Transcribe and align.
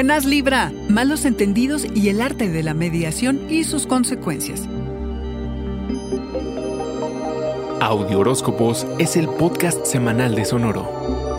Buenas 0.00 0.24
Libra, 0.24 0.72
malos 0.88 1.26
entendidos 1.26 1.84
y 1.94 2.08
el 2.08 2.22
arte 2.22 2.48
de 2.48 2.62
la 2.62 2.72
mediación 2.72 3.38
y 3.50 3.64
sus 3.64 3.86
consecuencias. 3.86 4.62
Audio 7.82 8.20
Horóscopos 8.20 8.86
es 8.98 9.18
el 9.18 9.28
podcast 9.28 9.84
semanal 9.84 10.34
de 10.34 10.46
Sonoro. 10.46 11.29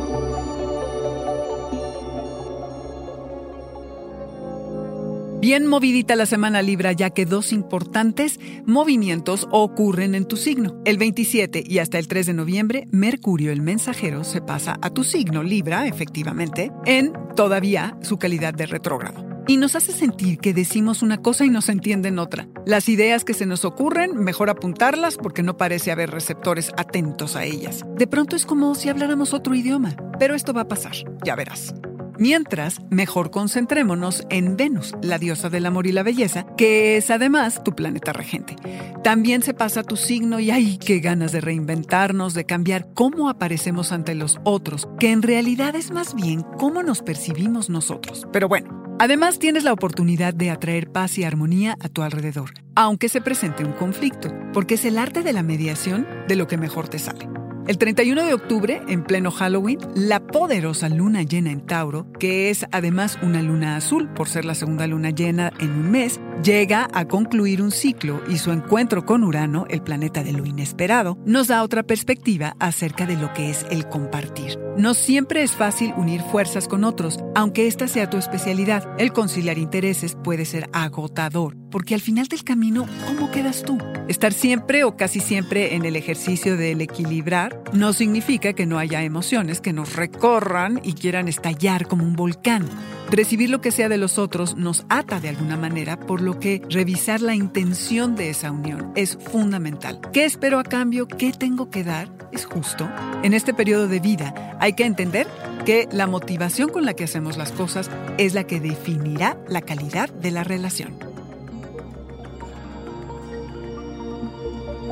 Bien 5.41 5.65
movidita 5.65 6.15
la 6.15 6.27
semana 6.27 6.61
Libra, 6.61 6.91
ya 6.91 7.09
que 7.09 7.25
dos 7.25 7.51
importantes 7.51 8.39
movimientos 8.67 9.47
ocurren 9.49 10.13
en 10.13 10.25
tu 10.25 10.37
signo. 10.37 10.79
El 10.85 10.99
27 10.99 11.63
y 11.65 11.79
hasta 11.79 11.97
el 11.97 12.07
3 12.07 12.27
de 12.27 12.33
noviembre, 12.35 12.87
Mercurio, 12.91 13.51
el 13.51 13.59
mensajero, 13.59 14.23
se 14.23 14.39
pasa 14.39 14.77
a 14.83 14.91
tu 14.91 15.03
signo 15.03 15.41
Libra, 15.41 15.87
efectivamente, 15.87 16.71
en 16.85 17.13
todavía 17.35 17.97
su 18.03 18.19
calidad 18.19 18.53
de 18.53 18.67
retrógrado. 18.67 19.25
Y 19.47 19.57
nos 19.57 19.75
hace 19.75 19.93
sentir 19.93 20.37
que 20.37 20.53
decimos 20.53 21.01
una 21.01 21.17
cosa 21.17 21.43
y 21.43 21.49
nos 21.49 21.69
entienden 21.69 22.19
otra. 22.19 22.47
Las 22.67 22.87
ideas 22.87 23.25
que 23.25 23.33
se 23.33 23.47
nos 23.47 23.65
ocurren, 23.65 24.15
mejor 24.23 24.51
apuntarlas 24.51 25.17
porque 25.17 25.41
no 25.41 25.57
parece 25.57 25.91
haber 25.91 26.11
receptores 26.11 26.71
atentos 26.77 27.35
a 27.35 27.45
ellas. 27.45 27.83
De 27.97 28.05
pronto 28.05 28.35
es 28.35 28.45
como 28.45 28.75
si 28.75 28.89
habláramos 28.89 29.33
otro 29.33 29.55
idioma, 29.55 29.95
pero 30.19 30.35
esto 30.35 30.53
va 30.53 30.61
a 30.61 30.67
pasar, 30.67 30.93
ya 31.25 31.35
verás. 31.35 31.73
Mientras, 32.21 32.79
mejor 32.91 33.31
concentrémonos 33.31 34.27
en 34.29 34.55
Venus, 34.55 34.93
la 35.01 35.17
diosa 35.17 35.49
del 35.49 35.65
amor 35.65 35.87
y 35.87 35.91
la 35.91 36.03
belleza, 36.03 36.45
que 36.55 36.95
es 36.95 37.09
además 37.09 37.63
tu 37.63 37.73
planeta 37.73 38.13
regente. 38.13 38.55
También 39.03 39.41
se 39.41 39.55
pasa 39.55 39.81
tu 39.81 39.95
signo 39.95 40.39
y 40.39 40.51
hay 40.51 40.77
qué 40.77 40.99
ganas 40.99 41.31
de 41.31 41.41
reinventarnos, 41.41 42.35
de 42.35 42.45
cambiar 42.45 42.93
cómo 42.93 43.27
aparecemos 43.27 43.91
ante 43.91 44.13
los 44.13 44.37
otros, 44.43 44.87
que 44.99 45.09
en 45.09 45.23
realidad 45.23 45.75
es 45.75 45.89
más 45.89 46.13
bien 46.13 46.43
cómo 46.59 46.83
nos 46.83 47.01
percibimos 47.01 47.71
nosotros. 47.71 48.27
Pero 48.31 48.47
bueno, 48.47 48.95
además 48.99 49.39
tienes 49.39 49.63
la 49.63 49.73
oportunidad 49.73 50.35
de 50.35 50.51
atraer 50.51 50.91
paz 50.91 51.17
y 51.17 51.23
armonía 51.23 51.75
a 51.79 51.89
tu 51.89 52.03
alrededor, 52.03 52.51
aunque 52.75 53.09
se 53.09 53.21
presente 53.21 53.65
un 53.65 53.73
conflicto, 53.73 54.31
porque 54.53 54.75
es 54.75 54.85
el 54.85 54.99
arte 54.99 55.23
de 55.23 55.33
la 55.33 55.41
mediación 55.41 56.05
de 56.27 56.35
lo 56.35 56.45
que 56.45 56.57
mejor 56.57 56.87
te 56.87 56.99
sale. 56.99 57.40
El 57.67 57.77
31 57.77 58.23
de 58.23 58.33
octubre, 58.33 58.81
en 58.87 59.03
pleno 59.03 59.29
Halloween, 59.29 59.79
la 59.93 60.19
poderosa 60.19 60.89
luna 60.89 61.21
llena 61.21 61.51
en 61.51 61.61
Tauro, 61.61 62.07
que 62.19 62.49
es 62.49 62.65
además 62.71 63.19
una 63.21 63.43
luna 63.43 63.75
azul 63.75 64.09
por 64.09 64.27
ser 64.27 64.45
la 64.45 64.55
segunda 64.55 64.87
luna 64.87 65.11
llena 65.11 65.53
en 65.59 65.69
un 65.69 65.91
mes, 65.91 66.19
llega 66.43 66.87
a 66.93 67.05
concluir 67.05 67.61
un 67.61 67.71
ciclo 67.71 68.21
y 68.27 68.37
su 68.37 68.51
encuentro 68.51 69.05
con 69.05 69.23
Urano, 69.23 69.65
el 69.69 69.81
planeta 69.81 70.23
de 70.23 70.33
lo 70.33 70.45
inesperado, 70.45 71.17
nos 71.25 71.47
da 71.47 71.63
otra 71.63 71.83
perspectiva 71.83 72.55
acerca 72.59 73.05
de 73.05 73.17
lo 73.17 73.33
que 73.33 73.49
es 73.49 73.65
el 73.69 73.87
compartir. 73.87 74.57
No 74.77 74.93
siempre 74.93 75.43
es 75.43 75.51
fácil 75.51 75.93
unir 75.97 76.21
fuerzas 76.21 76.67
con 76.67 76.83
otros, 76.83 77.19
aunque 77.35 77.67
esta 77.67 77.87
sea 77.87 78.09
tu 78.09 78.17
especialidad. 78.17 78.87
El 78.97 79.13
conciliar 79.13 79.57
intereses 79.57 80.17
puede 80.23 80.45
ser 80.45 80.69
agotador, 80.73 81.57
porque 81.69 81.93
al 81.93 82.01
final 82.01 82.27
del 82.27 82.43
camino, 82.43 82.87
¿cómo 83.07 83.31
quedas 83.31 83.63
tú? 83.63 83.77
Estar 84.07 84.33
siempre 84.33 84.83
o 84.83 84.97
casi 84.97 85.19
siempre 85.19 85.75
en 85.75 85.85
el 85.85 85.95
ejercicio 85.95 86.57
del 86.57 86.81
equilibrar 86.81 87.61
no 87.73 87.93
significa 87.93 88.53
que 88.53 88.65
no 88.65 88.79
haya 88.79 89.03
emociones 89.03 89.61
que 89.61 89.73
nos 89.73 89.95
recorran 89.95 90.79
y 90.83 90.93
quieran 90.93 91.27
estallar 91.27 91.87
como 91.87 92.05
un 92.05 92.15
volcán. 92.15 92.67
Recibir 93.11 93.49
lo 93.49 93.59
que 93.59 93.71
sea 93.71 93.89
de 93.89 93.97
los 93.97 94.17
otros 94.17 94.55
nos 94.55 94.85
ata 94.87 95.19
de 95.19 95.27
alguna 95.27 95.57
manera, 95.57 95.99
por 95.99 96.21
lo 96.21 96.39
que 96.39 96.61
revisar 96.69 97.19
la 97.19 97.35
intención 97.35 98.15
de 98.15 98.29
esa 98.29 98.53
unión 98.53 98.93
es 98.95 99.17
fundamental. 99.17 99.99
¿Qué 100.13 100.23
espero 100.23 100.59
a 100.59 100.63
cambio? 100.63 101.09
¿Qué 101.09 101.33
tengo 101.33 101.69
que 101.69 101.83
dar? 101.83 102.07
¿Es 102.31 102.45
justo? 102.45 102.89
En 103.21 103.33
este 103.33 103.53
periodo 103.53 103.89
de 103.89 103.99
vida 103.99 104.55
hay 104.61 104.73
que 104.73 104.85
entender 104.85 105.27
que 105.65 105.89
la 105.91 106.07
motivación 106.07 106.69
con 106.69 106.85
la 106.85 106.93
que 106.93 107.03
hacemos 107.03 107.35
las 107.35 107.51
cosas 107.51 107.91
es 108.17 108.33
la 108.33 108.45
que 108.45 108.61
definirá 108.61 109.37
la 109.49 109.61
calidad 109.61 110.09
de 110.09 110.31
la 110.31 110.45
relación. 110.45 110.93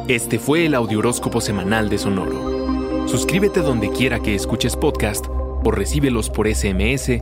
Este 0.09 0.40
fue 0.40 0.66
el 0.66 0.75
Audioróscopo 0.75 1.40
semanal 1.40 1.88
de 1.88 1.97
Sonoro. 1.97 3.07
Suscríbete 3.07 3.62
donde 3.62 3.90
quiera 3.91 4.19
que 4.19 4.36
escuches 4.36 4.75
podcast 4.75 5.25
o 5.30 5.72
recíbelos 5.72 6.30
por 6.30 6.53
SMS 6.53 7.22